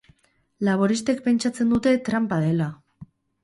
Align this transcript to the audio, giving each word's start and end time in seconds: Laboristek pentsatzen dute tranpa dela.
Laboristek 0.67 1.21
pentsatzen 1.29 1.77
dute 1.77 1.95
tranpa 2.11 2.43
dela. 2.49 2.75